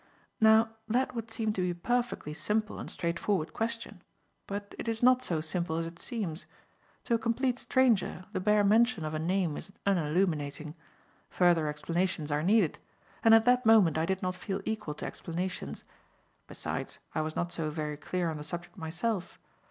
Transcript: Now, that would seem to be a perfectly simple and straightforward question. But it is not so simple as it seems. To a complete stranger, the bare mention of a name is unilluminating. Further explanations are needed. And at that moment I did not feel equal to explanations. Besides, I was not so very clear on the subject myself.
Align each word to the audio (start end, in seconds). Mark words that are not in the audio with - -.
Now, 0.39 0.77
that 0.87 1.13
would 1.13 1.29
seem 1.29 1.53
to 1.53 1.61
be 1.61 1.69
a 1.69 1.75
perfectly 1.75 2.33
simple 2.33 2.79
and 2.79 2.89
straightforward 2.89 3.53
question. 3.53 4.01
But 4.47 4.73
it 4.79 4.87
is 4.87 5.03
not 5.03 5.21
so 5.21 5.41
simple 5.41 5.77
as 5.77 5.85
it 5.85 5.99
seems. 5.99 6.47
To 7.03 7.13
a 7.13 7.19
complete 7.19 7.59
stranger, 7.59 8.25
the 8.33 8.39
bare 8.39 8.63
mention 8.63 9.05
of 9.05 9.13
a 9.13 9.19
name 9.19 9.55
is 9.57 9.71
unilluminating. 9.85 10.73
Further 11.29 11.67
explanations 11.67 12.31
are 12.31 12.41
needed. 12.41 12.79
And 13.23 13.35
at 13.35 13.45
that 13.45 13.63
moment 13.63 13.99
I 13.99 14.07
did 14.07 14.23
not 14.23 14.33
feel 14.33 14.59
equal 14.65 14.95
to 14.95 15.05
explanations. 15.05 15.83
Besides, 16.47 16.97
I 17.13 17.21
was 17.21 17.35
not 17.35 17.51
so 17.51 17.69
very 17.69 17.95
clear 17.95 18.31
on 18.31 18.37
the 18.37 18.43
subject 18.43 18.75
myself. 18.79 19.37